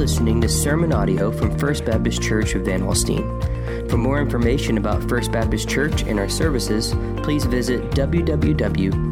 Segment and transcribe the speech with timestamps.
[0.00, 3.90] listening to sermon audio from First Baptist Church of Van Alstyne.
[3.90, 9.10] For more information about First Baptist Church and our services, please visit www.fbcva.com.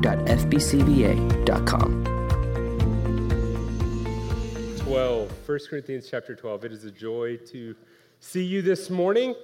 [4.78, 6.64] 12, 1 Corinthians chapter 12.
[6.64, 7.76] It is a joy to
[8.20, 9.34] see you this morning.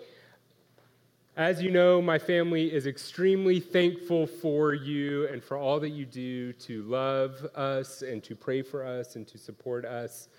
[1.37, 6.07] As you know, my family is extremely thankful for you and for all that you
[6.07, 10.31] do to love us and to pray for us and to support us.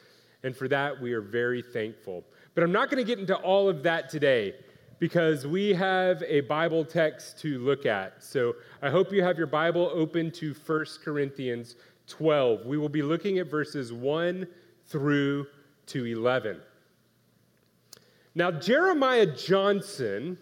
[0.45, 2.23] And for that, we are very thankful.
[2.53, 4.55] But I'm not going to get into all of that today
[4.99, 8.23] because we have a Bible text to look at.
[8.23, 11.75] So I hope you have your Bible open to 1 Corinthians
[12.07, 12.65] 12.
[12.65, 14.47] We will be looking at verses 1
[14.85, 15.47] through
[15.87, 16.61] to 11.
[18.35, 20.37] Now, Jeremiah Johnson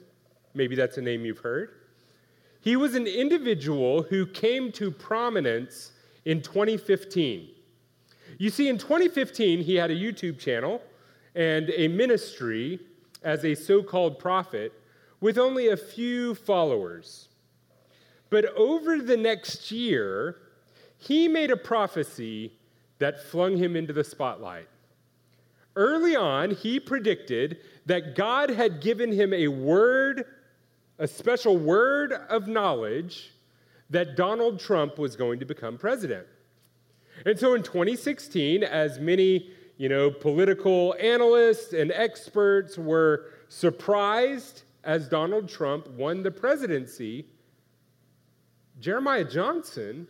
[0.54, 1.72] Maybe that's a name you've heard.
[2.62, 5.92] He was an individual who came to prominence
[6.26, 7.50] in 2015.
[8.44, 10.82] You see, in 2015, he had a YouTube channel
[11.34, 12.78] and a ministry
[13.24, 14.74] as a so called prophet
[15.22, 17.30] with only a few followers.
[18.30, 20.40] But over the next year,
[20.98, 22.52] he made a prophecy
[23.00, 24.68] that flung him into the spotlight.
[25.78, 30.26] Early on, he predicted that God had given him a word
[31.00, 33.32] a special word of knowledge
[33.90, 36.28] that Donald Trump was going to become president.
[37.26, 45.08] And so in 2016, as many, you know, political analysts and experts were surprised as
[45.08, 47.26] Donald Trump won the presidency,
[48.80, 50.08] Jeremiah Johnson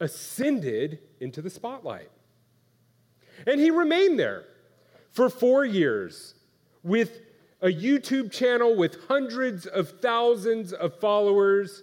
[0.00, 2.10] ascended into the spotlight.
[3.46, 4.44] And he remained there
[5.12, 6.34] for four years
[6.82, 7.20] with
[7.62, 11.82] a YouTube channel with hundreds of thousands of followers,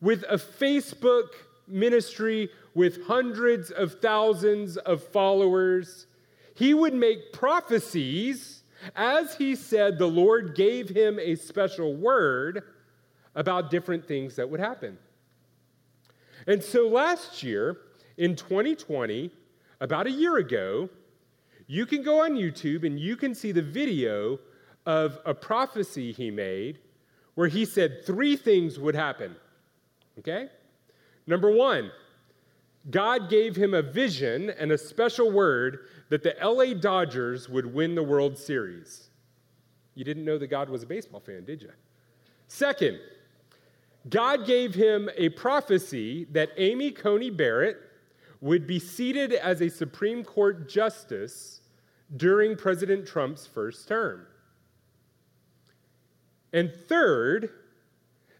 [0.00, 1.28] with a Facebook
[1.66, 6.06] ministry with hundreds of thousands of followers.
[6.54, 8.62] He would make prophecies
[8.96, 12.62] as he said the Lord gave him a special word
[13.34, 14.98] about different things that would happen.
[16.46, 17.78] And so last year,
[18.16, 19.30] in 2020,
[19.80, 20.88] about a year ago,
[21.66, 24.38] you can go on YouTube and you can see the video
[24.86, 26.78] of a prophecy he made
[27.34, 29.36] where he said three things would happen.
[30.18, 30.48] Okay?
[31.26, 31.90] Number one,
[32.88, 37.94] God gave him a vision and a special word that the LA Dodgers would win
[37.94, 39.10] the World Series.
[39.94, 41.70] You didn't know that God was a baseball fan, did you?
[42.48, 42.98] Second,
[44.08, 47.76] God gave him a prophecy that Amy Coney Barrett
[48.40, 51.60] would be seated as a Supreme Court justice
[52.16, 54.26] during President Trump's first term.
[56.52, 57.50] And third,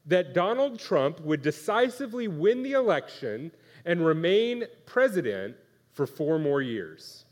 [0.07, 3.53] that Donald Trump would decisively win the election
[3.85, 5.57] and remain president
[5.93, 7.25] for four more years.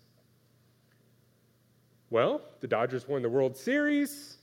[2.10, 4.38] Well, the Dodgers won the World Series.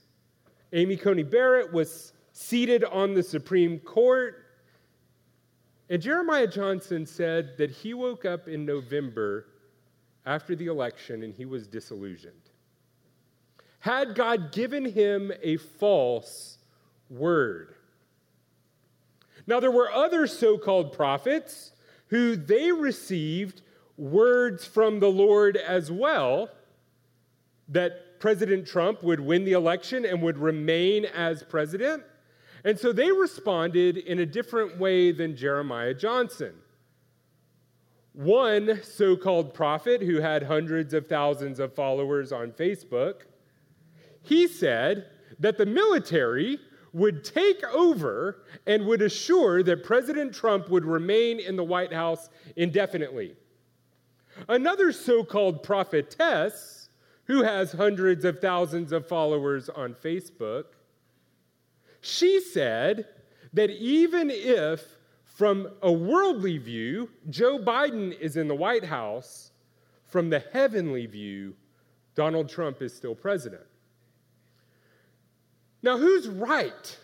[0.73, 4.45] Amy Coney Barrett was seated on the Supreme Court.
[5.89, 9.47] And Jeremiah Johnson said that he woke up in November
[10.25, 12.33] after the election and he was disillusioned.
[13.79, 16.57] Had God given him a false
[17.09, 17.75] word?
[19.47, 21.71] Now, there were other so called prophets
[22.07, 23.61] who they received
[23.97, 26.49] words from the Lord as well
[27.69, 32.03] that President Trump would win the election and would remain as president.
[32.63, 36.53] And so they responded in a different way than Jeremiah Johnson.
[38.13, 43.23] One so called prophet who had hundreds of thousands of followers on Facebook
[44.25, 45.05] he said
[45.39, 46.59] that the military
[46.95, 52.29] would take over and would assure that President Trump would remain in the White House
[52.55, 53.35] indefinitely.
[54.47, 56.87] Another so called prophetess,
[57.25, 60.63] who has hundreds of thousands of followers on Facebook,
[61.99, 63.07] she said
[63.51, 64.81] that even if,
[65.25, 69.51] from a worldly view, Joe Biden is in the White House,
[70.05, 71.55] from the heavenly view,
[72.15, 73.63] Donald Trump is still president.
[75.85, 76.97] Now, who's right?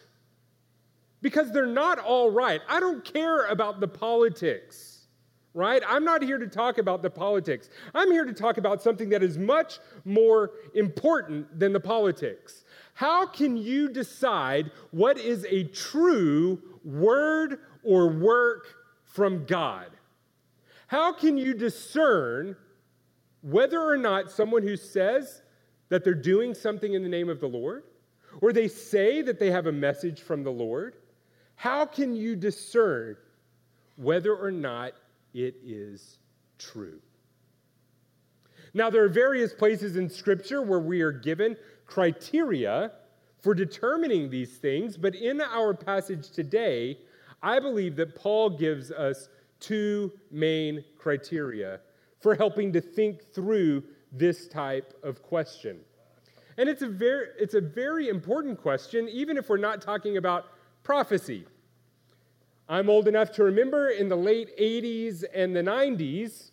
[1.22, 2.62] Because they're not all right.
[2.68, 5.06] I don't care about the politics,
[5.54, 5.84] right?
[5.88, 7.70] I'm not here to talk about the politics.
[7.94, 12.64] I'm here to talk about something that is much more important than the politics.
[12.96, 18.66] How can you decide what is a true word or work
[19.04, 19.92] from God?
[20.88, 22.56] How can you discern
[23.44, 25.44] whether or not someone who says
[25.90, 27.84] that they're doing something in the name of the Lord
[28.40, 30.96] or they say that they have a message from the Lord,
[31.56, 33.18] how can you discern
[33.98, 34.94] whether or not
[35.34, 36.20] it is
[36.58, 37.00] true?
[38.74, 42.94] Now, there are various places in Scripture where we are given criteria
[43.42, 47.00] for determining these things, but in our passage today,
[47.44, 49.30] I believe that Paul gives us
[49.60, 51.80] two main criteria
[52.20, 55.80] for helping to think through this type of question.
[56.58, 60.46] And it's a very, it's a very important question, even if we're not talking about
[60.84, 61.46] prophecy.
[62.68, 66.52] I'm old enough to remember in the late 80s and the 90s,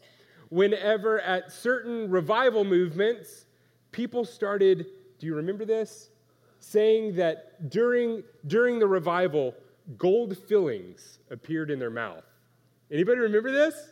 [0.48, 3.46] whenever at certain revival movements,
[3.92, 4.86] people started,
[5.18, 6.10] do you remember this?
[6.60, 9.54] Saying that during, during the revival,
[9.96, 12.24] gold fillings appeared in their mouth.
[12.90, 13.90] Anybody remember this?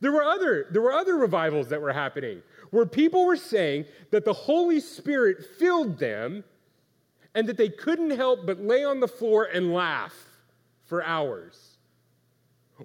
[0.00, 4.24] There were other, there were other revivals that were happening where people were saying that
[4.24, 6.42] the Holy Spirit filled them
[7.34, 10.14] and that they couldn't help but lay on the floor and laugh
[10.86, 11.76] for hours.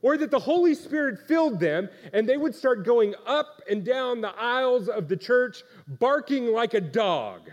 [0.02, 4.20] Or that the Holy Spirit filled them and they would start going up and down
[4.20, 7.50] the aisles of the church barking like a dog.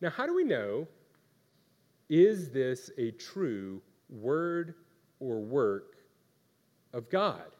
[0.00, 0.86] Now, how do we know?
[2.08, 4.74] Is this a true word
[5.18, 5.96] or work
[6.92, 7.53] of God?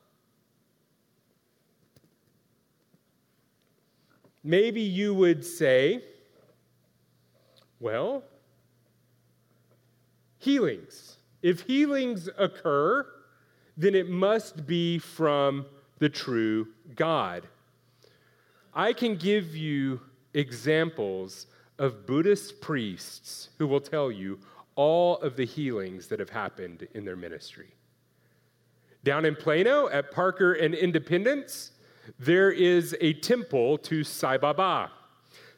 [4.45, 6.05] Maybe you would say,
[7.81, 8.23] well,
[10.39, 11.17] healings.
[11.43, 13.07] If healings occur,
[13.77, 15.65] then it must be from
[15.99, 17.49] the true God.
[18.75, 20.01] I can give you
[20.35, 21.47] examples
[21.79, 24.39] of Buddhist priests who will tell you
[24.77, 27.69] all of the healings that have happened in their ministry.
[29.05, 31.73] Down in Plano at Parker and Independence,
[32.19, 34.91] there is a temple to Sai Baba.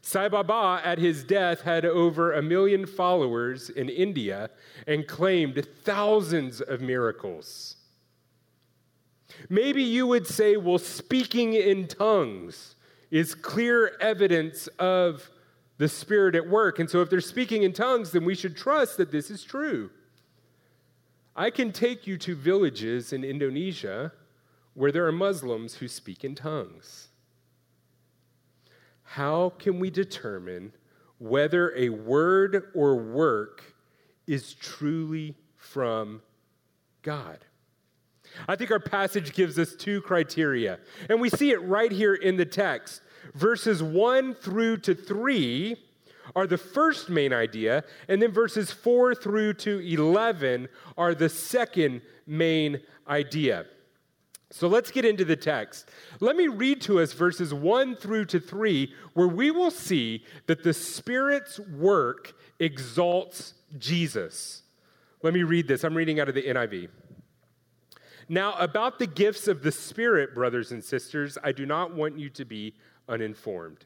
[0.01, 4.51] Sai Baba, at his death, had over a million followers in India
[4.87, 7.77] and claimed thousands of miracles.
[9.49, 12.77] Maybe you would say, well, speaking in tongues
[13.11, 15.29] is clear evidence of
[15.79, 16.79] the Spirit at work.
[16.79, 19.91] And so, if they're speaking in tongues, then we should trust that this is true.
[21.35, 24.13] I can take you to villages in Indonesia
[24.77, 27.09] where there are Muslims who speak in tongues.
[29.03, 30.73] How can we determine
[31.19, 33.75] whether a word or work
[34.27, 36.21] is truly from
[37.01, 37.39] God?
[38.47, 40.79] I think our passage gives us two criteria,
[41.09, 43.01] and we see it right here in the text.
[43.35, 45.75] Verses 1 through to 3
[46.35, 50.69] are the first main idea, and then verses 4 through to 11
[50.99, 53.65] are the second main idea.
[54.57, 55.91] So let's get into the text.
[56.21, 60.63] Let me read to us verses 1 through to 3, where we will see that
[60.63, 64.63] the Spirit's work exalts Jesus.
[65.23, 65.85] Let me read this.
[65.85, 66.89] I'm reading out of the NIV.
[68.31, 72.31] Now, about the gifts of the Spirit, brothers and sisters, I do not want you
[72.31, 72.77] to be
[73.11, 73.85] uninformed.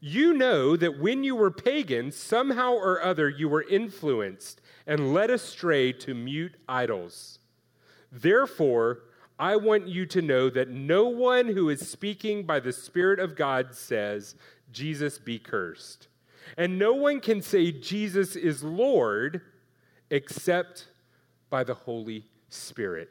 [0.00, 5.30] You know that when you were pagans, somehow or other you were influenced and led
[5.30, 7.38] astray to mute idols.
[8.10, 9.02] Therefore,
[9.38, 13.36] I want you to know that no one who is speaking by the Spirit of
[13.36, 14.34] God says,
[14.72, 16.08] Jesus be cursed.
[16.56, 19.42] And no one can say Jesus is Lord
[20.10, 20.88] except
[21.50, 23.10] by the Holy Spirit.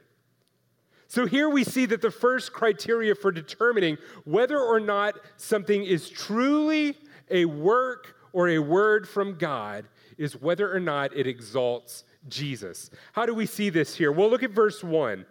[1.07, 6.09] So here we see that the first criteria for determining whether or not something is
[6.09, 6.97] truly
[7.29, 9.85] a work or a word from God
[10.17, 12.89] is whether or not it exalts Jesus.
[13.13, 14.11] How do we see this here?
[14.11, 15.25] Well, look at verse 1.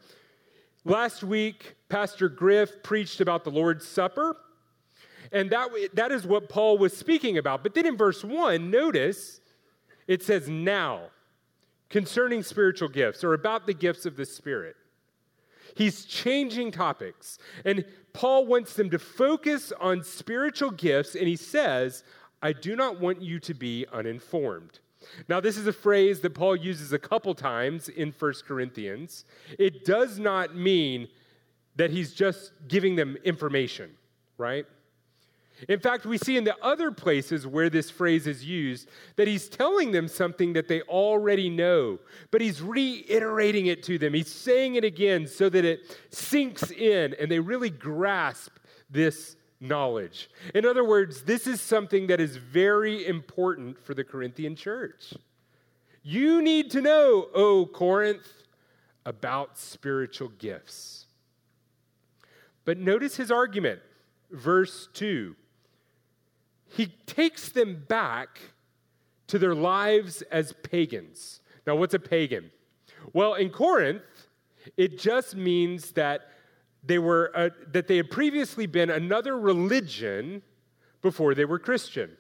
[0.85, 4.37] Last week, Pastor Griff preached about the Lord's Supper,
[5.33, 7.63] and that, that is what Paul was speaking about.
[7.63, 9.41] But then in verse 1, notice
[10.07, 11.05] it says, Now,
[11.89, 14.77] concerning spiritual gifts or about the gifts of the Spirit.
[15.75, 22.05] He's changing topics, and Paul wants them to focus on spiritual gifts, and he says,
[22.43, 24.81] I do not want you to be uninformed.
[25.29, 29.25] Now, this is a phrase that Paul uses a couple times in 1 Corinthians.
[29.59, 31.09] It does not mean
[31.77, 33.91] that he's just giving them information,
[34.39, 34.67] right?
[35.69, 39.49] In fact, we see in the other places where this phrase is used that he's
[39.49, 44.15] telling them something that they already know, but he's reiterating it to them.
[44.15, 48.53] He's saying it again so that it sinks in and they really grasp
[48.91, 50.31] this knowledge.
[50.55, 55.15] In other words, this is something that is very important for the Corinthian church.
[56.03, 58.29] You need to know, oh Corinth,
[59.07, 61.07] about spiritual gifts.
[62.65, 63.81] But notice his argument,
[64.31, 65.35] verse 2.
[66.69, 68.41] He takes them back
[69.29, 71.41] to their lives as pagans.
[71.67, 72.51] Now, what's a pagan?
[73.13, 74.03] Well, in Corinth,
[74.77, 76.29] it just means that
[76.87, 80.43] they were uh, that they had previously been another religion
[81.03, 82.11] before they were Christian.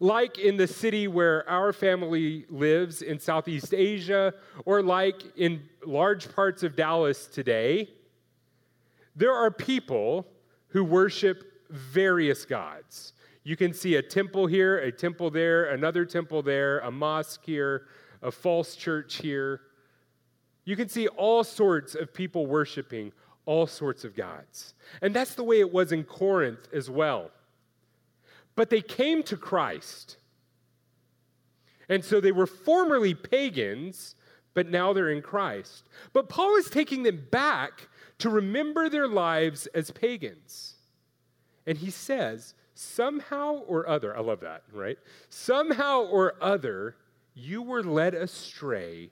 [0.00, 4.34] Like in the city where our family lives in Southeast Asia,
[4.66, 7.88] or like in large parts of Dallas today,
[9.16, 10.26] there are people
[10.68, 13.14] who worship various gods.
[13.44, 17.86] You can see a temple here, a temple there, another temple there, a mosque here,
[18.20, 19.62] a false church here.
[20.64, 23.12] You can see all sorts of people worshiping
[23.48, 24.74] all sorts of gods.
[25.00, 27.30] And that's the way it was in Corinth as well.
[28.54, 30.18] But they came to Christ.
[31.88, 34.16] And so they were formerly pagans,
[34.52, 35.88] but now they're in Christ.
[36.12, 37.88] But Paul is taking them back
[38.18, 40.74] to remember their lives as pagans.
[41.66, 44.98] And he says, somehow or other, I love that, right?
[45.30, 46.96] Somehow or other,
[47.32, 49.10] you were led astray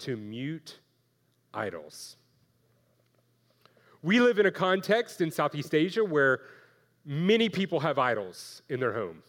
[0.00, 0.78] to mute
[1.54, 2.16] idols.
[4.02, 6.40] We live in a context in Southeast Asia where
[7.04, 9.22] many people have idols in their home.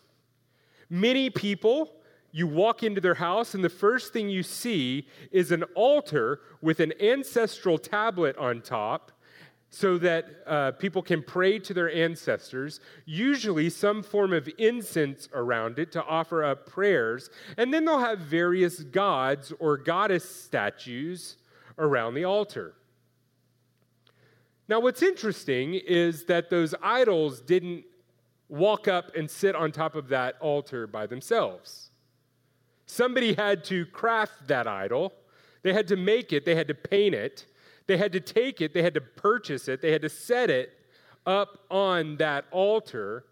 [0.89, 1.91] Many people,
[2.31, 6.79] you walk into their house, and the first thing you see is an altar with
[6.79, 9.11] an ancestral tablet on top
[9.71, 15.77] so that uh, people can pray to their ancestors, usually some form of incense around
[15.77, 17.29] it to offer up prayers.
[17.57, 21.37] And then they'll have various gods or goddess statues
[21.77, 22.73] around the altar.
[24.69, 27.85] Now, what's interesting is that those idols didn't
[28.49, 31.89] walk up and sit on top of that altar by themselves.
[32.85, 35.11] Somebody had to craft that idol,
[35.63, 37.47] they had to make it, they had to paint it,
[37.87, 40.71] they had to take it, they had to purchase it, they had to set it
[41.25, 43.25] up on that altar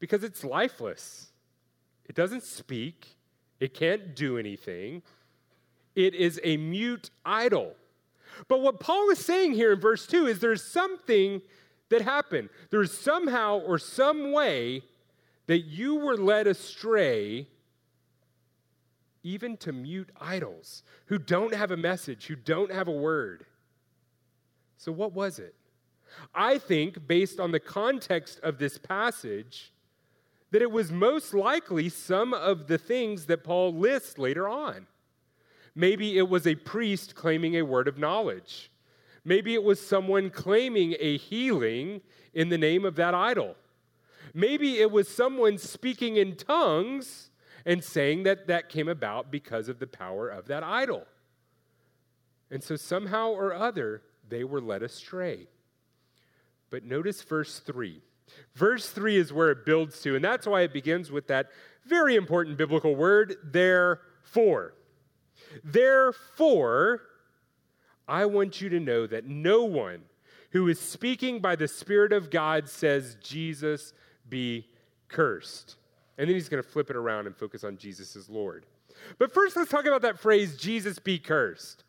[0.00, 1.30] because it's lifeless.
[2.06, 3.16] It doesn't speak,
[3.60, 5.02] it can't do anything.
[5.94, 7.74] It is a mute idol.
[8.48, 11.42] But what Paul is saying here in verse 2 is there's something
[11.88, 12.48] that happened.
[12.70, 14.82] There's somehow or some way
[15.46, 17.48] that you were led astray
[19.22, 23.44] even to mute idols who don't have a message, who don't have a word.
[24.76, 25.54] So, what was it?
[26.34, 29.72] I think, based on the context of this passage,
[30.50, 34.86] that it was most likely some of the things that Paul lists later on.
[35.78, 38.72] Maybe it was a priest claiming a word of knowledge.
[39.24, 42.00] Maybe it was someone claiming a healing
[42.34, 43.54] in the name of that idol.
[44.34, 47.30] Maybe it was someone speaking in tongues
[47.64, 51.06] and saying that that came about because of the power of that idol.
[52.50, 55.46] And so somehow or other, they were led astray.
[56.70, 58.02] But notice verse 3.
[58.56, 61.50] Verse 3 is where it builds to, and that's why it begins with that
[61.86, 64.74] very important biblical word, therefore.
[65.64, 67.02] Therefore,
[68.06, 70.02] I want you to know that no one
[70.50, 73.92] who is speaking by the Spirit of God says, Jesus
[74.28, 74.66] be
[75.08, 75.76] cursed.
[76.16, 78.66] And then he's going to flip it around and focus on Jesus as Lord.
[79.18, 81.84] But first, let's talk about that phrase, Jesus be cursed.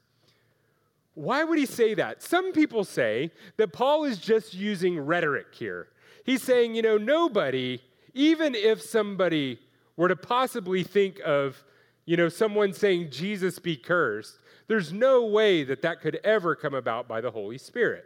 [1.15, 2.22] Why would he say that?
[2.22, 5.88] Some people say that Paul is just using rhetoric here.
[6.24, 7.79] He's saying, you know, nobody,
[8.13, 9.60] even if somebody
[9.98, 11.63] were to possibly think of
[12.09, 16.73] you know, someone saying, Jesus be cursed, there's no way that that could ever come
[16.73, 18.03] about by the Holy Spirit.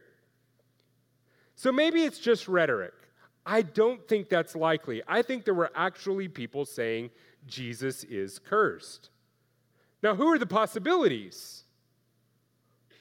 [1.55, 2.91] So maybe it's just rhetoric.
[3.45, 5.01] I don't think that's likely.
[5.07, 7.12] I think there were actually people saying
[7.48, 9.10] Jesus is cursed.
[10.01, 11.63] Now, who are the possibilities?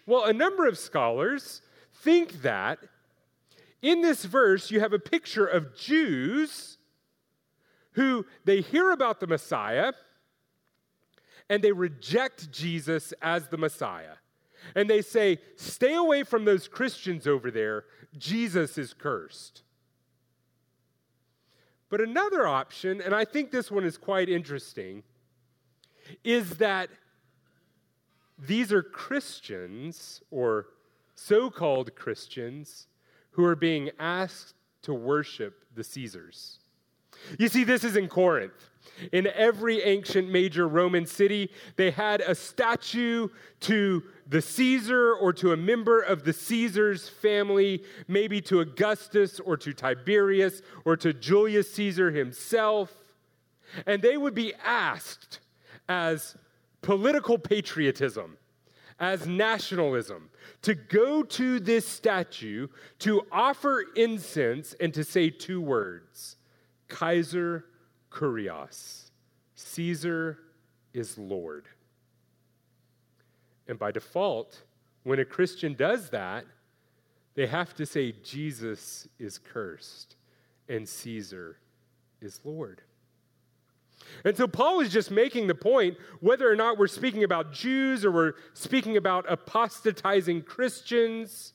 [0.06, 1.62] Well, a number of scholars
[1.94, 2.78] think that
[3.82, 6.78] in this verse you have a picture of Jews
[7.94, 9.94] who they hear about the Messiah
[11.49, 14.17] and they reject Jesus as the Messiah.
[14.75, 17.85] And they say, Stay away from those Christians over there.
[18.17, 19.63] Jesus is cursed.
[21.89, 25.03] But another option, and I think this one is quite interesting,
[26.25, 26.89] is that
[28.39, 30.69] these are Christians or
[31.15, 32.87] so called Christians
[33.33, 36.59] who are being asked to worship the Caesars.
[37.39, 38.71] You see, this is in Corinth.
[39.11, 43.29] In every ancient major Roman city, they had a statue
[43.61, 49.57] to the Caesar or to a member of the Caesar's family, maybe to Augustus or
[49.57, 52.93] to Tiberius or to Julius Caesar himself.
[53.87, 55.41] And they would be asked
[55.89, 56.37] as
[56.83, 58.37] political patriotism,
[58.99, 60.31] as nationalism,
[60.62, 62.69] to go to this statue,
[63.01, 66.37] to offer incense, and to say two words
[66.89, 67.65] Kaiser
[68.12, 69.11] kurios.
[69.54, 70.38] Caesar
[70.92, 71.66] is Lord.
[73.69, 74.62] And by default,
[75.04, 76.45] when a Christian does that,
[77.35, 80.16] They have to say Jesus is cursed
[80.69, 81.59] and Caesar
[82.21, 82.83] is Lord.
[84.25, 88.04] And so Paul is just making the point whether or not we're speaking about Jews
[88.04, 91.54] or we're speaking about apostatizing Christians,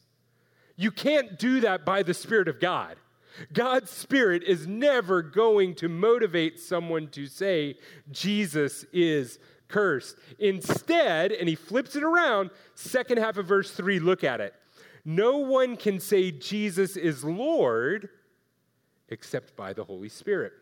[0.76, 2.96] you can't do that by the Spirit of God.
[3.54, 7.76] God's Spirit is never going to motivate someone to say,
[8.12, 10.18] Jesus is cursed.
[10.40, 14.54] Instead, and he flips it around, second half of verse 3, look at it.
[15.06, 18.10] No one can say Jesus is Lord
[19.10, 20.54] except by the Holy Spirit.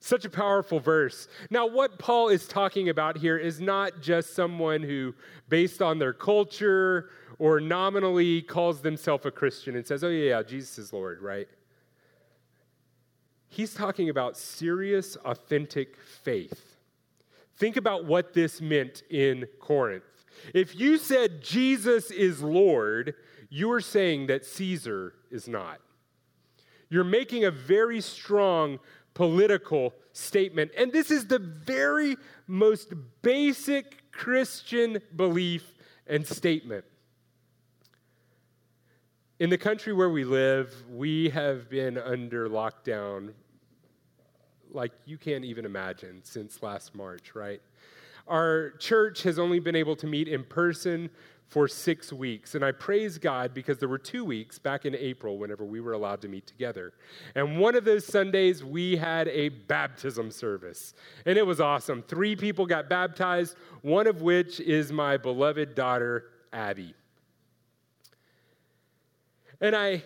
[0.00, 1.28] Such a powerful verse.
[1.48, 5.14] Now, what Paul is talking about here is not just someone who,
[5.48, 10.42] based on their culture or nominally, calls themselves a Christian and says, oh, yeah, yeah,
[10.42, 11.48] Jesus is Lord, right?
[13.48, 16.76] He's talking about serious, authentic faith.
[17.56, 20.02] Think about what this meant in Corinth.
[20.52, 23.14] If you said Jesus is Lord,
[23.48, 25.80] you are saying that Caesar is not.
[26.90, 28.80] You're making a very strong
[29.14, 30.72] political statement.
[30.76, 32.16] And this is the very
[32.48, 35.74] most basic Christian belief
[36.06, 36.84] and statement.
[39.40, 43.32] In the country where we live, we have been under lockdown
[44.70, 47.60] like you can't even imagine since last March, right?
[48.28, 51.10] Our church has only been able to meet in person
[51.48, 52.54] for six weeks.
[52.54, 55.94] And I praise God because there were two weeks back in April whenever we were
[55.94, 56.92] allowed to meet together.
[57.34, 60.94] And one of those Sundays, we had a baptism service.
[61.26, 62.04] And it was awesome.
[62.06, 66.94] Three people got baptized, one of which is my beloved daughter, Abby.
[69.64, 70.02] And I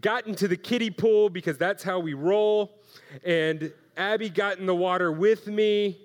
[0.00, 2.78] got into the kiddie pool because that's how we roll.
[3.22, 5.98] And Abby got in the water with me.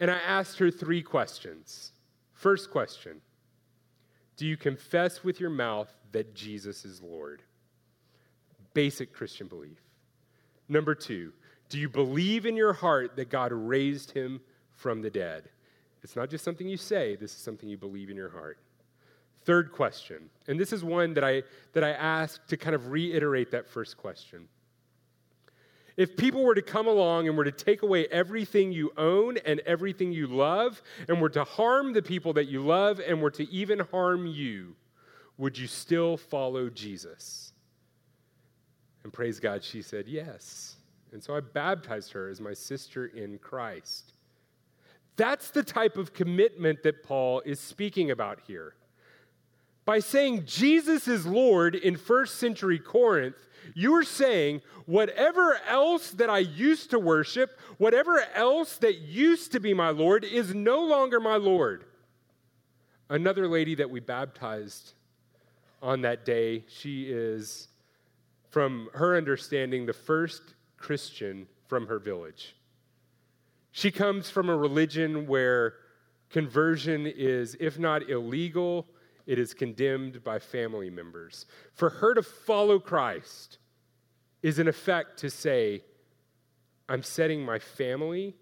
[0.00, 1.92] And I asked her three questions.
[2.32, 3.20] First question
[4.36, 7.42] do you confess with your mouth that Jesus is Lord?
[8.72, 9.78] Basic Christian belief.
[10.68, 11.32] Number two,
[11.68, 14.40] do you believe in your heart that God raised him
[14.72, 15.44] from the dead?
[16.02, 18.58] It's not just something you say, this is something you believe in your heart.
[19.44, 21.42] Third question, and this is one that I,
[21.74, 24.48] that I ask to kind of reiterate that first question.
[25.96, 29.60] If people were to come along and were to take away everything you own and
[29.60, 33.48] everything you love, and were to harm the people that you love, and were to
[33.50, 34.74] even harm you,
[35.36, 37.52] would you still follow Jesus?
[39.04, 40.76] And praise God, she said yes.
[41.12, 44.14] And so I baptized her as my sister in Christ.
[45.16, 48.74] That's the type of commitment that Paul is speaking about here.
[49.84, 53.36] By saying Jesus is Lord in first century Corinth,
[53.74, 59.60] you are saying, whatever else that I used to worship, whatever else that used to
[59.60, 61.84] be my Lord, is no longer my Lord.
[63.08, 64.92] Another lady that we baptized
[65.82, 67.68] on that day, she is,
[68.50, 72.54] from her understanding, the first Christian from her village.
[73.72, 75.74] She comes from a religion where
[76.30, 78.86] conversion is, if not illegal,
[79.26, 81.46] it is condemned by family members.
[81.72, 83.58] For her to follow Christ
[84.42, 85.82] is, in effect, to say,
[86.88, 88.34] I'm setting my family,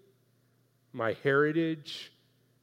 [0.91, 2.11] my heritage,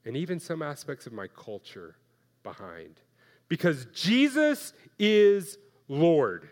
[0.04, 1.96] and even some aspects of my culture
[2.42, 3.00] behind.
[3.48, 6.50] Because Jesus is Lord.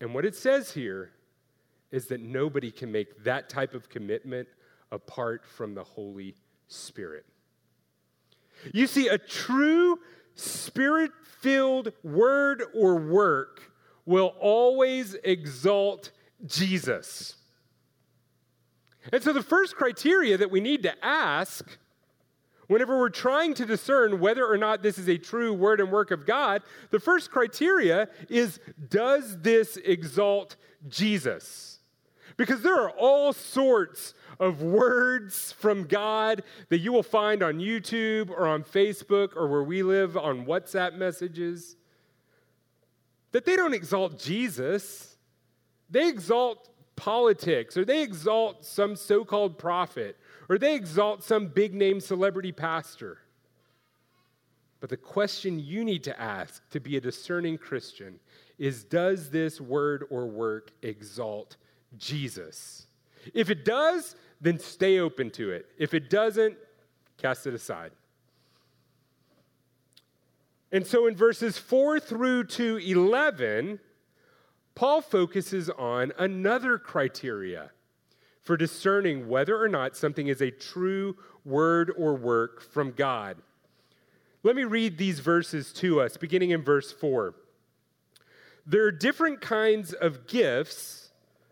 [0.00, 1.10] And what it says here
[1.90, 4.48] is that nobody can make that type of commitment
[4.90, 6.34] apart from the Holy
[6.68, 7.26] Spirit.
[8.72, 9.98] You see, a true
[10.34, 13.72] spirit filled word or work
[14.06, 16.10] will always exalt
[16.46, 17.36] Jesus.
[19.12, 21.78] And so, the first criteria that we need to ask
[22.68, 26.10] whenever we're trying to discern whether or not this is a true word and work
[26.10, 30.56] of God, the first criteria is does this exalt
[30.88, 31.80] Jesus?
[32.36, 38.30] Because there are all sorts of words from God that you will find on YouTube
[38.30, 41.76] or on Facebook or where we live on WhatsApp messages
[43.32, 45.16] that they don't exalt Jesus.
[45.90, 50.16] They exalt politics or they exalt some so called prophet
[50.48, 53.18] or they exalt some big name celebrity pastor.
[54.80, 58.18] But the question you need to ask to be a discerning Christian
[58.58, 61.56] is Does this word or work exalt
[61.98, 62.86] Jesus?
[63.34, 65.66] If it does, then stay open to it.
[65.78, 66.56] If it doesn't,
[67.18, 67.92] cast it aside.
[70.72, 73.78] And so in verses 4 through to 11,
[74.74, 77.70] Paul focuses on another criteria
[78.40, 83.36] for discerning whether or not something is a true word or work from God.
[84.42, 87.34] Let me read these verses to us, beginning in verse 4.
[88.66, 91.01] There are different kinds of gifts,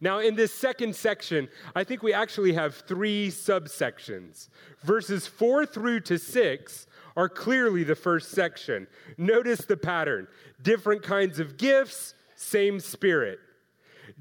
[0.00, 4.48] Now, in this second section, I think we actually have three subsections.
[4.82, 6.86] Verses four through to six
[7.16, 8.86] are clearly the first section.
[9.16, 10.28] Notice the pattern
[10.62, 13.38] different kinds of gifts, same Spirit.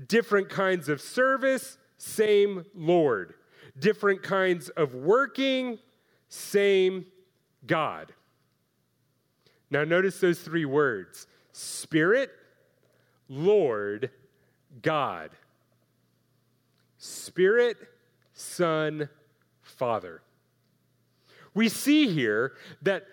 [0.07, 3.35] Different kinds of service, same Lord
[3.79, 5.79] different kinds of working,
[6.29, 7.05] same
[7.65, 8.13] God.
[9.69, 12.31] Now, notice those three words Spirit,
[13.27, 14.11] Lord,
[14.81, 15.31] God.
[17.05, 17.77] Spirit,
[18.33, 19.09] Son,
[19.61, 20.21] Father.
[21.53, 23.05] We see here that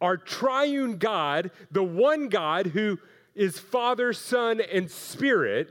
[0.00, 2.98] our triune God, the one God who
[3.34, 5.70] is Father, Son, and Spirit,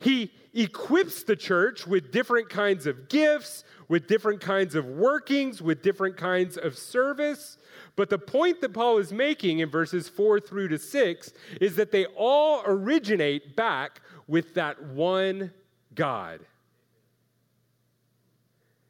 [0.00, 5.82] he equips the church with different kinds of gifts, with different kinds of workings, with
[5.82, 7.58] different kinds of service.
[7.94, 11.92] But the point that Paul is making in verses 4 through to 6 is that
[11.92, 15.52] they all originate back with that one
[15.94, 16.40] God.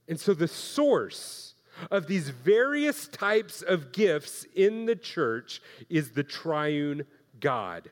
[0.09, 1.55] And so the source
[1.91, 7.07] of these various types of gifts in the church is the triune
[7.41, 7.91] God.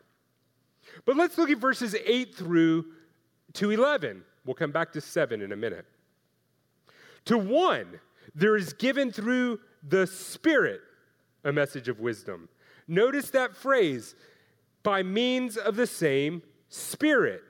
[1.04, 2.86] But let's look at verses 8 through
[3.54, 4.22] to 11.
[4.44, 5.86] We'll come back to 7 in a minute.
[7.26, 8.00] To one,
[8.34, 10.80] there is given through the Spirit
[11.44, 12.48] a message of wisdom.
[12.86, 14.14] Notice that phrase
[14.82, 17.42] by means of the same Spirit.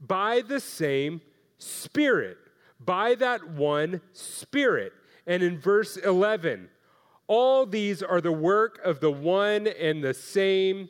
[0.00, 1.20] By the same
[1.58, 2.38] Spirit.
[2.84, 4.92] By that one Spirit.
[5.26, 6.68] And in verse 11,
[7.26, 10.88] all these are the work of the one and the same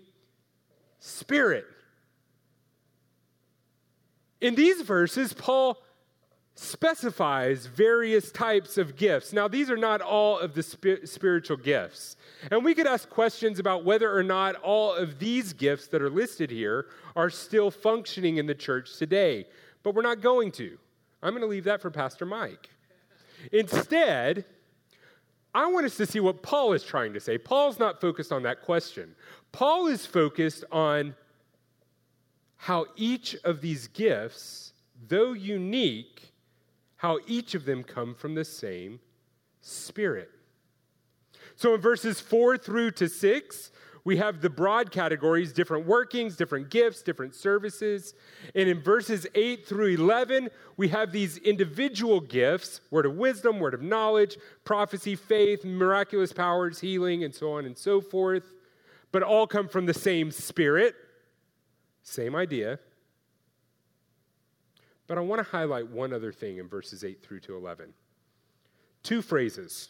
[0.98, 1.66] Spirit.
[4.40, 5.78] In these verses, Paul
[6.54, 9.32] specifies various types of gifts.
[9.32, 12.16] Now, these are not all of the spiritual gifts.
[12.50, 16.10] And we could ask questions about whether or not all of these gifts that are
[16.10, 19.46] listed here are still functioning in the church today.
[19.82, 20.78] But we're not going to.
[21.22, 22.70] I'm going to leave that for Pastor Mike.
[23.52, 24.44] Instead,
[25.54, 27.36] I want us to see what Paul is trying to say.
[27.36, 29.14] Paul's not focused on that question.
[29.52, 31.14] Paul is focused on
[32.56, 34.72] how each of these gifts,
[35.08, 36.32] though unique,
[36.96, 39.00] how each of them come from the same
[39.62, 40.30] Spirit.
[41.56, 43.70] So in verses four through to six,
[44.04, 48.14] we have the broad categories different workings, different gifts, different services.
[48.54, 53.74] And in verses 8 through 11, we have these individual gifts word of wisdom, word
[53.74, 58.54] of knowledge, prophecy, faith, miraculous powers, healing, and so on and so forth.
[59.12, 60.94] But all come from the same Spirit.
[62.02, 62.78] Same idea.
[65.06, 67.92] But I want to highlight one other thing in verses 8 through to 11.
[69.02, 69.88] Two phrases.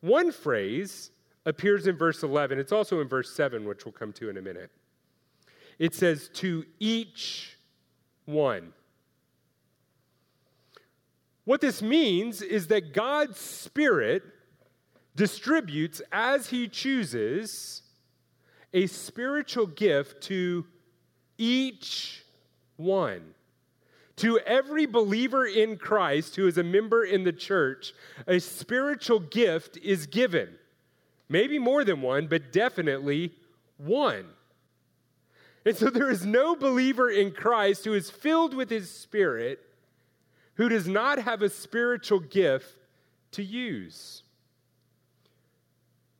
[0.00, 1.10] One phrase
[1.46, 2.58] appears in verse 11.
[2.58, 4.70] It's also in verse 7, which we'll come to in a minute.
[5.78, 7.56] It says, to each
[8.26, 8.72] one.
[11.44, 14.22] What this means is that God's Spirit
[15.16, 17.82] distributes as He chooses
[18.72, 20.66] a spiritual gift to
[21.38, 22.24] each
[22.76, 23.34] one.
[24.16, 27.94] To every believer in Christ who is a member in the church,
[28.26, 30.50] a spiritual gift is given.
[31.30, 33.32] Maybe more than one, but definitely
[33.78, 34.26] one.
[35.64, 39.60] And so there is no believer in Christ who is filled with his spirit
[40.54, 42.74] who does not have a spiritual gift
[43.30, 44.24] to use.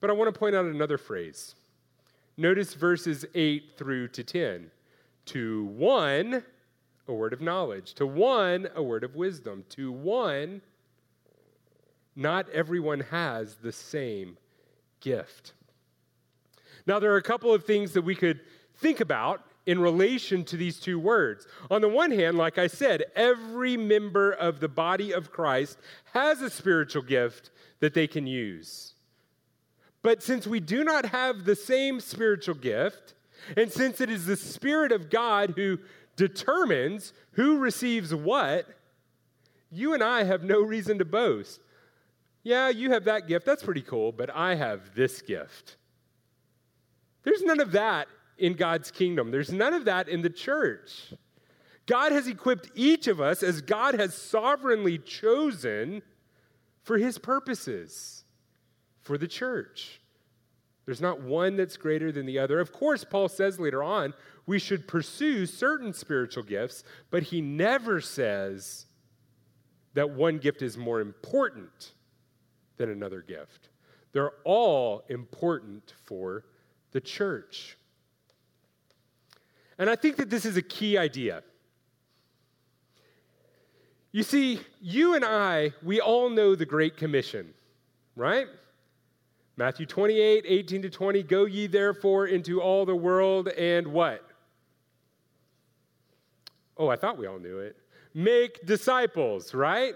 [0.00, 1.56] But I want to point out another phrase.
[2.36, 4.70] Notice verses 8 through to 10.
[5.26, 6.44] To one,
[7.08, 7.94] a word of knowledge.
[7.94, 9.64] To one, a word of wisdom.
[9.70, 10.62] To one,
[12.14, 14.38] not everyone has the same
[15.00, 15.52] gift.
[16.86, 18.40] Now, there are a couple of things that we could
[18.78, 21.46] think about in relation to these two words.
[21.70, 25.78] On the one hand, like I said, every member of the body of Christ
[26.12, 28.94] has a spiritual gift that they can use.
[30.02, 33.14] But since we do not have the same spiritual gift,
[33.56, 35.78] and since it is the Spirit of God who
[36.16, 38.66] determines who receives what,
[39.70, 41.60] you and I have no reason to boast.
[42.42, 43.44] Yeah, you have that gift.
[43.44, 45.76] That's pretty cool, but I have this gift.
[47.22, 51.12] There's none of that in God's kingdom, there's none of that in the church.
[51.86, 56.02] God has equipped each of us as God has sovereignly chosen
[56.84, 58.24] for his purposes,
[59.02, 60.00] for the church.
[60.86, 62.60] There's not one that's greater than the other.
[62.60, 64.14] Of course, Paul says later on,
[64.46, 68.86] we should pursue certain spiritual gifts, but he never says
[69.94, 71.92] that one gift is more important
[72.80, 73.68] than another gift.
[74.12, 76.46] They're all important for
[76.92, 77.76] the church.
[79.78, 81.42] And I think that this is a key idea.
[84.12, 87.52] You see, you and I, we all know the Great Commission,
[88.16, 88.46] right?
[89.58, 94.24] Matthew 28, 18 to 20, go ye therefore into all the world and what?
[96.78, 97.76] Oh, I thought we all knew it.
[98.14, 99.94] Make disciples, right?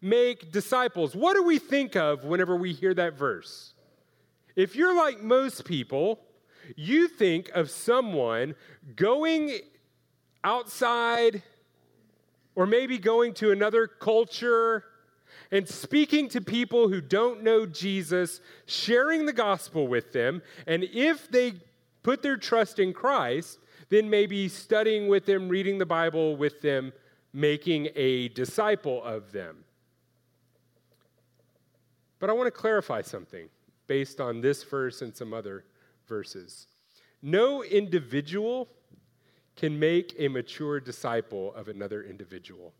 [0.00, 1.14] Make disciples.
[1.14, 3.74] What do we think of whenever we hear that verse?
[4.54, 6.20] If you're like most people,
[6.74, 8.54] you think of someone
[8.94, 9.60] going
[10.42, 11.42] outside
[12.54, 14.84] or maybe going to another culture
[15.50, 21.30] and speaking to people who don't know Jesus, sharing the gospel with them, and if
[21.30, 21.54] they
[22.02, 26.92] put their trust in Christ, then maybe studying with them, reading the Bible with them,
[27.32, 29.64] making a disciple of them.
[32.18, 33.48] But I want to clarify something
[33.86, 35.64] based on this verse and some other
[36.06, 36.66] verses.
[37.22, 38.68] No individual
[39.56, 42.74] can make a mature disciple of another individual.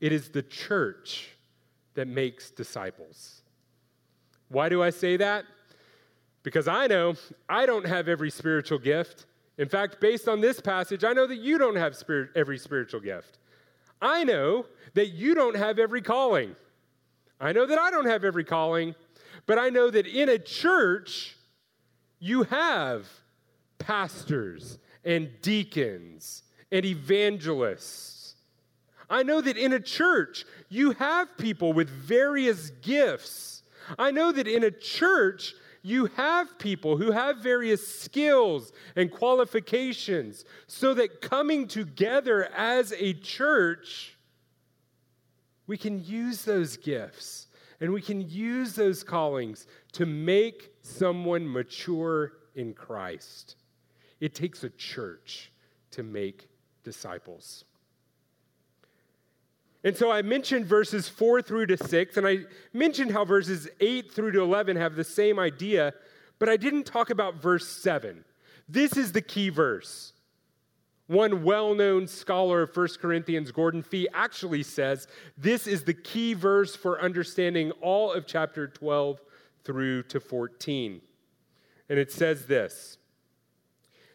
[0.00, 1.30] It is the church
[1.94, 3.42] that makes disciples.
[4.48, 5.44] Why do I say that?
[6.42, 7.14] Because I know
[7.48, 9.26] I don't have every spiritual gift.
[9.58, 13.00] In fact, based on this passage, I know that you don't have spirit, every spiritual
[13.00, 13.38] gift.
[14.00, 16.56] I know that you don't have every calling.
[17.42, 18.94] I know that I don't have every calling,
[19.46, 21.36] but I know that in a church,
[22.20, 23.08] you have
[23.78, 28.36] pastors and deacons and evangelists.
[29.10, 33.64] I know that in a church, you have people with various gifts.
[33.98, 40.44] I know that in a church, you have people who have various skills and qualifications
[40.68, 44.11] so that coming together as a church,
[45.66, 47.48] we can use those gifts
[47.80, 53.56] and we can use those callings to make someone mature in Christ.
[54.20, 55.50] It takes a church
[55.92, 56.48] to make
[56.84, 57.64] disciples.
[59.84, 62.38] And so I mentioned verses 4 through to 6, and I
[62.72, 65.92] mentioned how verses 8 through to 11 have the same idea,
[66.38, 68.24] but I didn't talk about verse 7.
[68.68, 70.12] This is the key verse.
[71.12, 76.32] One well known scholar of 1 Corinthians, Gordon Fee, actually says this is the key
[76.32, 79.20] verse for understanding all of chapter 12
[79.62, 81.02] through to 14.
[81.90, 82.96] And it says this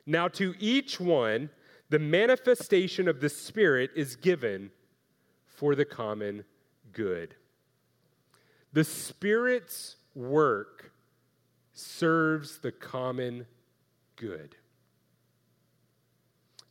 [0.07, 1.51] Now to each one,
[1.91, 4.71] the manifestation of the Spirit is given
[5.45, 6.45] for the common
[6.93, 7.35] good.
[8.73, 10.91] The Spirit's work
[11.73, 13.45] serves the common
[14.15, 14.55] good.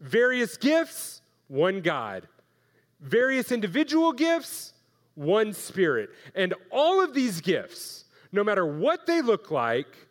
[0.01, 2.29] Various gifts, one God.
[3.01, 4.73] Various individual gifts,
[5.15, 6.11] one Spirit.
[6.35, 10.09] And all of these gifts, no matter what they look like,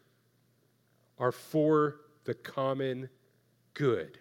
[1.18, 3.10] are for the common
[3.74, 4.20] good.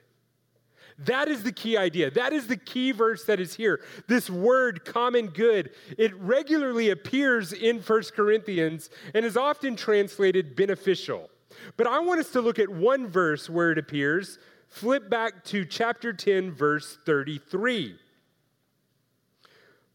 [0.98, 2.10] That is the key idea.
[2.10, 3.80] That is the key verse that is here.
[4.06, 11.30] This word, common good, it regularly appears in First Corinthians and is often translated beneficial.
[11.76, 14.38] But I want us to look at one verse where it appears.
[14.74, 17.96] Flip back to chapter 10, verse 33.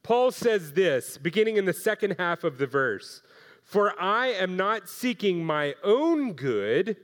[0.04, 3.22] Paul says this, beginning in the second half of the verse
[3.62, 6.96] For I am not seeking my own good,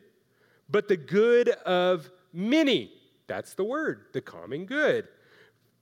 [0.69, 2.93] but the good of many
[3.27, 5.09] that's the word, the common good.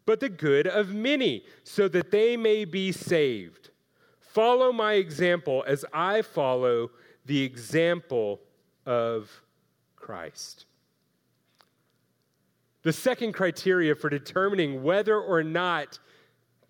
[0.07, 3.69] But the good of many, so that they may be saved.
[4.19, 6.89] Follow my example as I follow
[7.23, 8.41] the example
[8.83, 9.29] of
[9.95, 10.65] Christ.
[12.83, 15.99] The second criteria for determining whether or not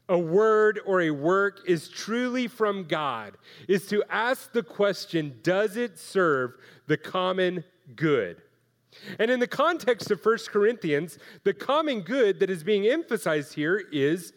[0.09, 5.77] a word or a work is truly from God is to ask the question Does
[5.77, 6.55] it serve
[6.87, 7.63] the common
[7.95, 8.41] good?
[9.17, 13.83] And in the context of 1 Corinthians, the common good that is being emphasized here
[13.91, 14.33] is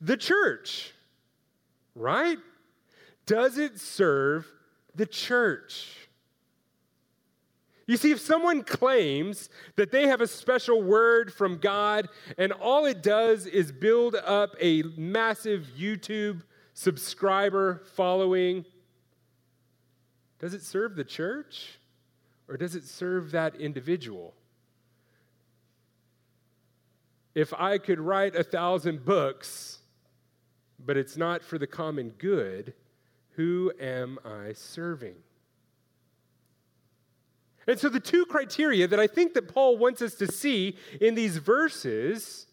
[0.00, 0.94] the church,
[1.96, 2.38] right?
[3.26, 4.46] Does it serve
[4.94, 6.07] the church?
[7.88, 12.84] You see, if someone claims that they have a special word from God and all
[12.84, 16.42] it does is build up a massive YouTube
[16.74, 18.66] subscriber following,
[20.38, 21.78] does it serve the church
[22.46, 24.34] or does it serve that individual?
[27.34, 29.78] If I could write a thousand books,
[30.78, 32.74] but it's not for the common good,
[33.30, 35.14] who am I serving?
[37.68, 41.14] And so the two criteria that I think that Paul wants us to see in
[41.14, 42.46] these verses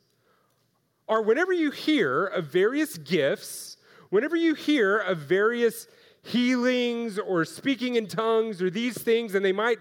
[1.07, 3.77] are whenever you hear of various gifts,
[4.09, 5.87] whenever you hear of various
[6.21, 9.79] healings or speaking in tongues or these things, and they might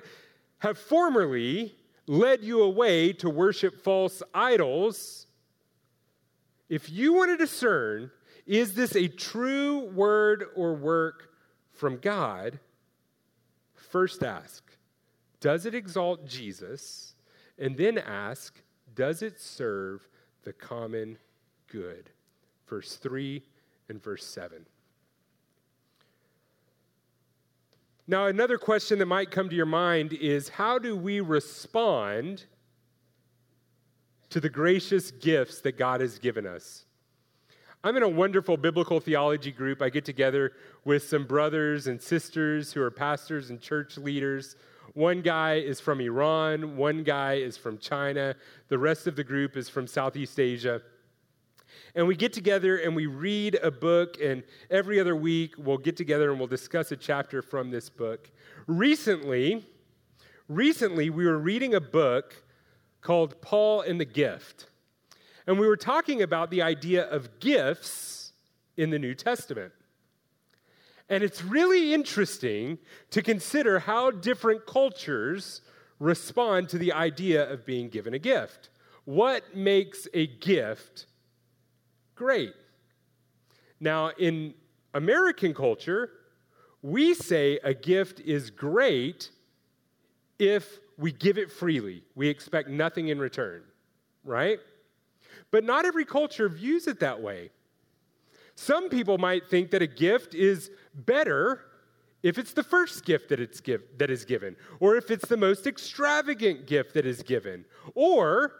[0.58, 1.74] have formerly
[2.06, 5.26] led you away to worship false idols,
[6.68, 8.08] if you want to discern,
[8.46, 11.30] is this a true word or work
[11.72, 12.60] from God?
[13.74, 14.62] First ask
[15.44, 17.14] does it exalt Jesus?
[17.58, 18.58] And then ask,
[18.94, 20.08] does it serve
[20.42, 21.18] the common
[21.66, 22.08] good?
[22.66, 23.42] Verse 3
[23.90, 24.64] and verse 7.
[28.06, 32.44] Now, another question that might come to your mind is how do we respond
[34.30, 36.86] to the gracious gifts that God has given us?
[37.82, 39.82] I'm in a wonderful biblical theology group.
[39.82, 40.52] I get together
[40.86, 44.56] with some brothers and sisters who are pastors and church leaders
[44.94, 48.34] one guy is from Iran, one guy is from China,
[48.68, 50.80] the rest of the group is from Southeast Asia.
[51.96, 55.96] And we get together and we read a book, and every other week we'll get
[55.96, 58.30] together and we'll discuss a chapter from this book.
[58.66, 59.66] Recently,
[60.48, 62.42] recently we were reading a book
[63.00, 64.68] called Paul and the Gift.
[65.46, 68.32] And we were talking about the idea of gifts
[68.76, 69.72] in the New Testament.
[71.08, 72.78] And it's really interesting
[73.10, 75.60] to consider how different cultures
[75.98, 78.70] respond to the idea of being given a gift.
[79.04, 81.06] What makes a gift
[82.14, 82.54] great?
[83.80, 84.54] Now, in
[84.94, 86.10] American culture,
[86.80, 89.30] we say a gift is great
[90.38, 92.02] if we give it freely.
[92.14, 93.62] We expect nothing in return,
[94.24, 94.58] right?
[95.50, 97.50] But not every culture views it that way.
[98.54, 101.60] Some people might think that a gift is better
[102.24, 105.36] if it's the first gift that, it's give, that is given, or if it's the
[105.36, 108.54] most extravagant gift that is given, or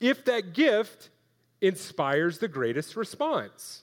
[0.00, 1.10] if that gift
[1.60, 3.82] inspires the greatest response.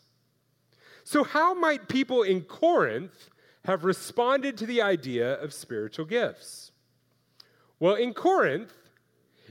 [1.04, 3.30] So, how might people in Corinth
[3.66, 6.72] have responded to the idea of spiritual gifts?
[7.80, 8.74] Well, in Corinth,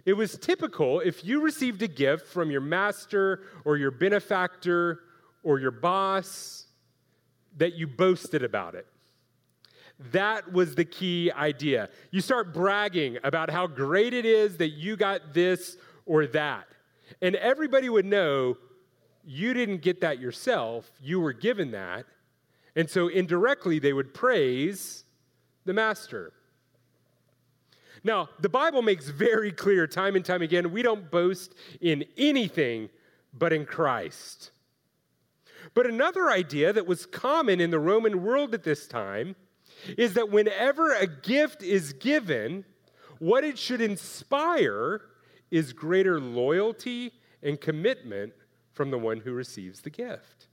[0.04, 5.00] it was typical if you received a gift from your master or your benefactor
[5.48, 6.66] or your boss
[7.56, 8.86] that you boasted about it.
[10.12, 11.88] That was the key idea.
[12.10, 16.66] You start bragging about how great it is that you got this or that.
[17.22, 18.58] And everybody would know
[19.24, 22.04] you didn't get that yourself, you were given that.
[22.76, 25.04] And so indirectly, they would praise
[25.64, 26.34] the master.
[28.04, 32.90] Now, the Bible makes very clear time and time again we don't boast in anything
[33.32, 34.50] but in Christ.
[35.78, 39.36] But another idea that was common in the Roman world at this time
[39.96, 42.64] is that whenever a gift is given,
[43.20, 45.02] what it should inspire
[45.52, 47.12] is greater loyalty
[47.44, 48.32] and commitment
[48.72, 50.48] from the one who receives the gift.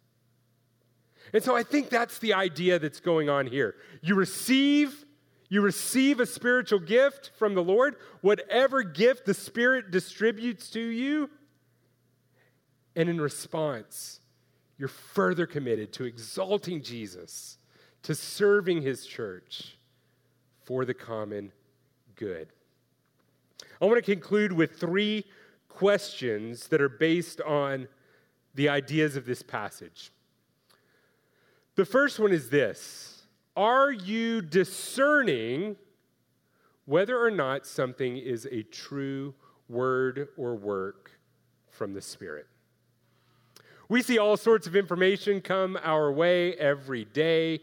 [1.33, 3.77] And so I think that's the idea that's going on here.
[4.03, 5.05] You receive
[5.49, 11.31] you receive a spiritual gift from the Lord, whatever gift the Spirit distributes to you,
[12.95, 14.19] and in response,
[14.77, 17.57] you're further committed to exalting Jesus,
[18.03, 19.77] to serving his church
[20.63, 21.51] for the common
[22.15, 22.49] good.
[23.81, 25.25] I want to conclude with three
[25.69, 27.87] questions that are based on
[28.53, 30.11] the ideas of this passage.
[31.75, 35.75] The first one is this Are you discerning
[36.85, 39.33] whether or not something is a true
[39.67, 41.11] word or work
[41.69, 42.47] from the Spirit?
[43.87, 47.61] We see all sorts of information come our way every day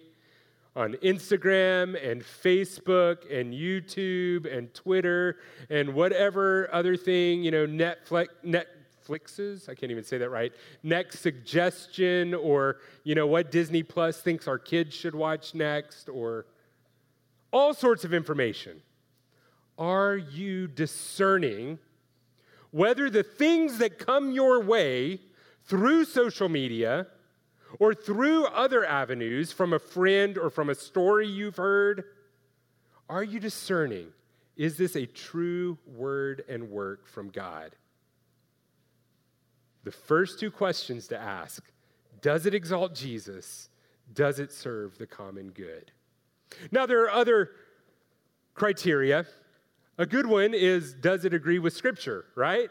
[0.77, 8.29] on Instagram and Facebook and YouTube and Twitter and whatever other thing, you know, Netflix,
[8.45, 9.69] Netflixes.
[9.69, 10.53] I can't even say that right.
[10.85, 16.47] Next suggestion, or you know what Disney Plus thinks our kids should watch next, or
[17.51, 18.81] all sorts of information.
[19.77, 21.81] Are you discerning
[22.71, 25.21] whether the things that come your way
[25.65, 27.07] through social media
[27.79, 32.05] or through other avenues from a friend or from a story you've heard?
[33.09, 34.09] Are you discerning?
[34.57, 37.77] Is this a true word and work from God?
[39.85, 41.63] The first two questions to ask
[42.21, 43.69] Does it exalt Jesus?
[44.13, 45.91] Does it serve the common good?
[46.71, 47.51] Now, there are other
[48.55, 49.27] criteria.
[49.99, 52.71] A good one is Does it agree with Scripture, right?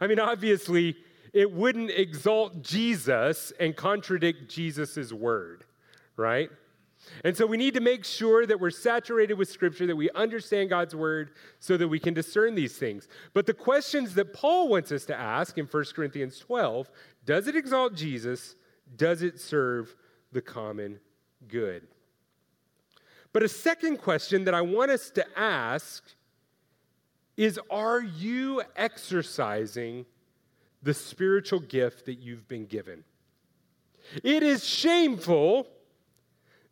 [0.00, 0.96] I mean, obviously,
[1.32, 5.64] it wouldn't exalt Jesus and contradict Jesus' word,
[6.16, 6.50] right?
[7.24, 10.70] And so we need to make sure that we're saturated with Scripture, that we understand
[10.70, 13.08] God's Word so that we can discern these things.
[13.34, 16.90] But the questions that Paul wants us to ask in 1 Corinthians 12
[17.24, 18.56] does it exalt Jesus?
[18.96, 19.94] Does it serve
[20.32, 20.98] the common
[21.46, 21.86] good?
[23.34, 26.02] But a second question that I want us to ask
[27.36, 30.06] is Are you exercising
[30.88, 33.04] the spiritual gift that you've been given?
[34.24, 35.68] It is shameful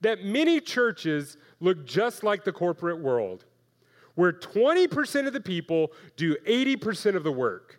[0.00, 3.44] that many churches look just like the corporate world,
[4.14, 7.78] where 20% of the people do 80% of the work.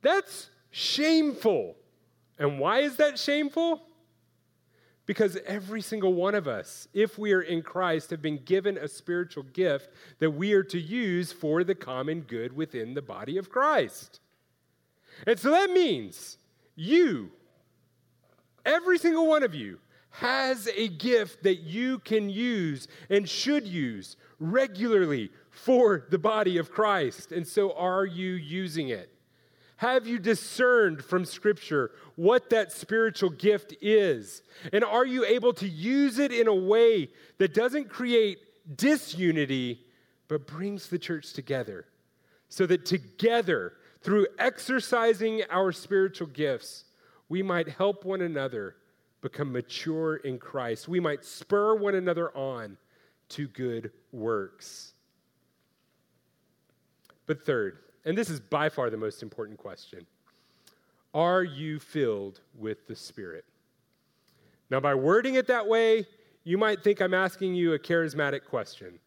[0.00, 1.76] That's shameful.
[2.36, 3.82] And why is that shameful?
[5.06, 8.88] Because every single one of us, if we are in Christ, have been given a
[8.88, 13.48] spiritual gift that we are to use for the common good within the body of
[13.48, 14.18] Christ.
[15.26, 16.38] And so that means
[16.74, 17.30] you,
[18.64, 19.78] every single one of you,
[20.10, 26.70] has a gift that you can use and should use regularly for the body of
[26.70, 27.32] Christ.
[27.32, 29.10] And so, are you using it?
[29.76, 34.42] Have you discerned from Scripture what that spiritual gift is?
[34.72, 37.08] And are you able to use it in a way
[37.38, 38.38] that doesn't create
[38.76, 39.80] disunity,
[40.28, 41.86] but brings the church together?
[42.48, 43.72] So that together,
[44.02, 46.84] through exercising our spiritual gifts,
[47.28, 48.76] we might help one another
[49.20, 50.88] become mature in Christ.
[50.88, 52.76] We might spur one another on
[53.30, 54.92] to good works.
[57.26, 60.06] But third, and this is by far the most important question
[61.14, 63.44] are you filled with the Spirit?
[64.70, 66.06] Now, by wording it that way,
[66.44, 68.98] you might think I'm asking you a charismatic question,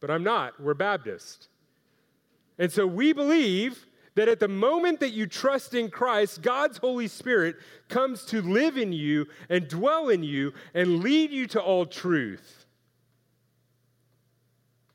[0.00, 0.60] but I'm not.
[0.60, 1.48] We're Baptist.
[2.58, 3.86] And so we believe
[4.18, 7.54] that at the moment that you trust in Christ, God's Holy Spirit
[7.88, 12.66] comes to live in you and dwell in you and lead you to all truth.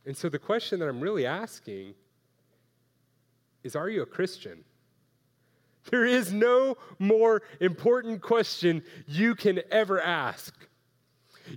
[0.06, 1.94] And so the question that I'm really asking
[3.64, 4.66] is Are you a Christian?
[5.90, 10.54] There is no more important question you can ever ask.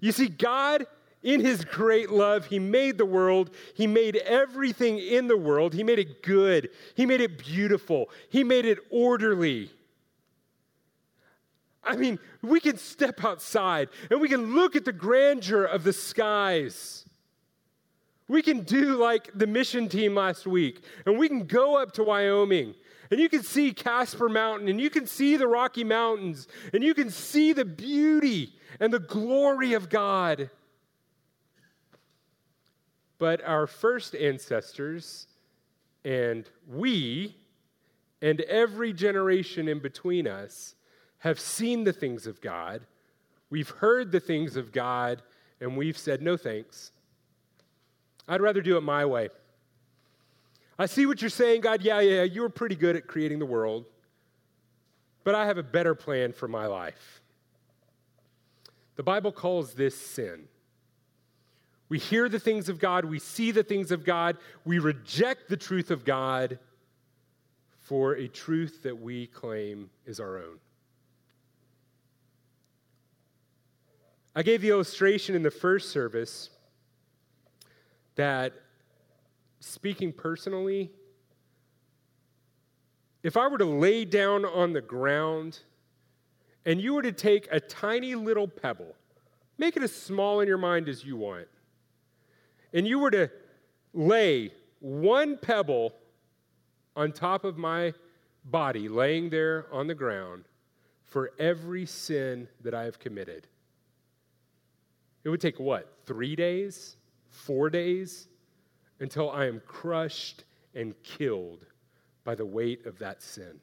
[0.01, 0.87] You see, God
[1.27, 3.51] in his great love, he made the world.
[3.74, 5.74] He made everything in the world.
[5.74, 6.70] He made it good.
[6.95, 8.11] He made it beautiful.
[8.31, 9.72] He made it orderly.
[11.83, 15.93] I mean, we can step outside and we can look at the grandeur of the
[15.93, 17.05] skies.
[18.29, 22.05] We can do like the mission team last week, and we can go up to
[22.05, 22.74] Wyoming,
[23.11, 26.93] and you can see Casper Mountain, and you can see the Rocky Mountains, and you
[26.93, 30.51] can see the beauty and the glory of God.
[33.19, 35.27] But our first ancestors
[36.05, 37.35] and we
[38.23, 40.75] and every generation in between us
[41.19, 42.87] have seen the things of God.
[43.51, 45.23] We've heard the things of God,
[45.61, 46.93] and we've said, no thanks.
[48.29, 49.29] I'd rather do it my way.
[50.79, 51.83] I see what you're saying, God.
[51.83, 53.87] Yeah, yeah, you were pretty good at creating the world,
[55.25, 57.23] but I have a better plan for my life.
[58.97, 60.49] The Bible calls this sin.
[61.89, 65.57] We hear the things of God, we see the things of God, we reject the
[65.57, 66.59] truth of God
[67.78, 70.59] for a truth that we claim is our own.
[74.34, 76.51] I gave the illustration in the first service
[78.16, 78.53] that
[79.61, 80.91] speaking personally,
[83.22, 85.61] if I were to lay down on the ground
[86.64, 88.95] and you were to take a tiny little pebble,
[89.59, 91.47] make it as small in your mind as you want,
[92.77, 93.31] and you were to
[93.95, 95.95] lay one pebble
[96.95, 97.95] on top of my
[98.45, 100.45] body, laying there on the ground,
[101.03, 103.49] for every sin that I have committed,
[105.24, 105.91] it would take what?
[106.05, 106.97] Three days?
[107.31, 108.29] Four days?
[109.01, 111.64] Until I am crushed and killed
[112.24, 113.59] by the weight of that sin.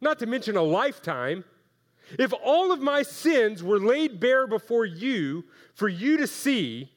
[0.00, 1.44] Not to mention a lifetime.
[2.18, 6.90] If all of my sins were laid bare before you for you to see,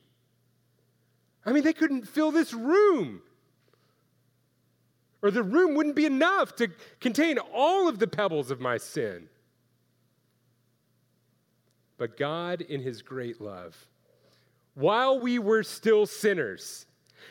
[1.46, 3.22] I mean, they couldn't fill this room.
[5.22, 6.70] Or the room wouldn't be enough to
[7.00, 9.28] contain all of the pebbles of my sin.
[11.98, 13.88] But God, in His great love,
[14.74, 16.88] while we were still sinners,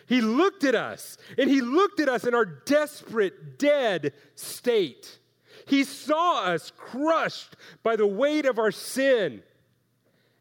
[0.06, 5.18] He looked at us and He looked at us in our desperate, dead state.
[5.66, 9.42] He saw us crushed by the weight of our sin.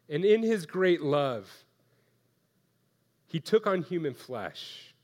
[0.08, 1.48] And in His great love,
[3.30, 4.94] He took on human flesh.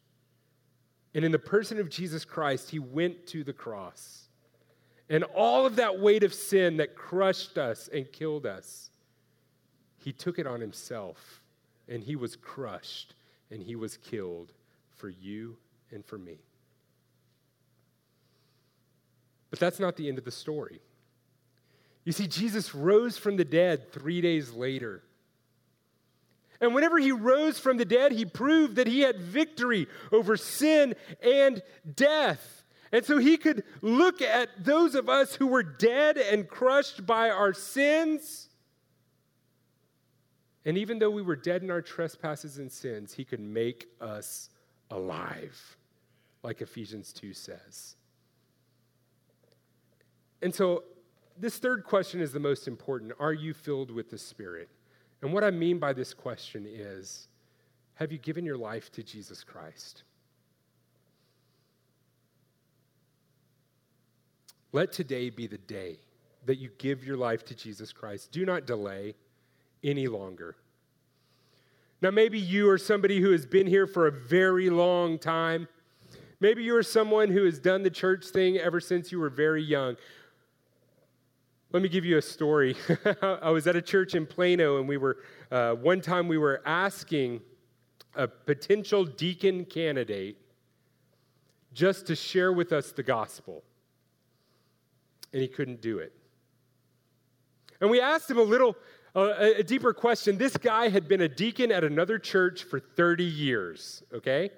[1.14, 4.28] And in the person of Jesus Christ, He went to the cross.
[5.08, 8.90] And all of that weight of sin that crushed us and killed us
[10.06, 11.42] he took it on himself
[11.88, 13.14] and he was crushed
[13.50, 14.52] and he was killed
[14.94, 15.56] for you
[15.90, 16.38] and for me.
[19.50, 20.80] But that's not the end of the story.
[22.04, 25.02] You see, Jesus rose from the dead three days later.
[26.60, 30.94] And whenever he rose from the dead, he proved that he had victory over sin
[31.22, 31.62] and
[31.94, 32.64] death.
[32.92, 37.30] And so he could look at those of us who were dead and crushed by
[37.30, 38.48] our sins
[40.66, 44.50] and even though we were dead in our trespasses and sins, he could make us
[44.90, 45.76] alive,
[46.42, 47.94] like Ephesians 2 says.
[50.42, 50.82] And so,
[51.38, 54.68] this third question is the most important Are you filled with the Spirit?
[55.26, 57.26] And what I mean by this question is
[57.94, 60.04] Have you given your life to Jesus Christ?
[64.70, 65.98] Let today be the day
[66.44, 68.30] that you give your life to Jesus Christ.
[68.30, 69.16] Do not delay
[69.82, 70.54] any longer.
[72.00, 75.66] Now, maybe you are somebody who has been here for a very long time.
[76.38, 79.64] Maybe you are someone who has done the church thing ever since you were very
[79.64, 79.96] young.
[81.76, 82.74] Let me give you a story.
[83.22, 85.18] I was at a church in Plano, and we were,
[85.50, 87.42] uh, one time we were asking
[88.14, 90.38] a potential deacon candidate
[91.74, 93.62] just to share with us the gospel.
[95.34, 96.14] And he couldn't do it.
[97.82, 98.74] And we asked him a little
[99.14, 103.22] a, a deeper question this guy had been a deacon at another church for 30
[103.22, 104.48] years, okay?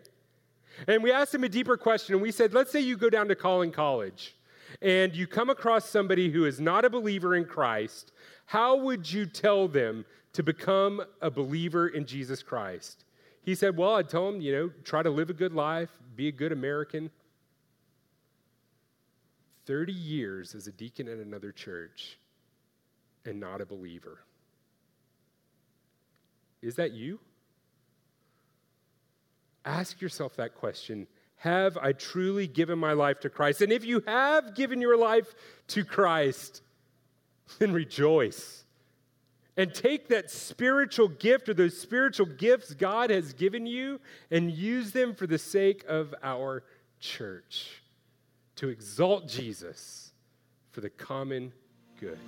[0.86, 3.26] And we asked him a deeper question, and we said, let's say you go down
[3.26, 4.36] to Collin College
[4.82, 8.12] and you come across somebody who is not a believer in Christ,
[8.46, 13.04] how would you tell them to become a believer in Jesus Christ?
[13.42, 16.28] He said, Well, I'd tell them, you know, try to live a good life, be
[16.28, 17.10] a good American.
[19.66, 22.18] 30 years as a deacon at another church
[23.26, 24.20] and not a believer.
[26.62, 27.20] Is that you?
[29.64, 31.06] Ask yourself that question.
[31.38, 33.62] Have I truly given my life to Christ?
[33.62, 35.34] And if you have given your life
[35.68, 36.62] to Christ,
[37.58, 38.64] then rejoice.
[39.56, 44.92] And take that spiritual gift or those spiritual gifts God has given you and use
[44.92, 46.62] them for the sake of our
[47.00, 47.82] church
[48.56, 50.12] to exalt Jesus
[50.70, 51.52] for the common
[52.00, 52.18] good.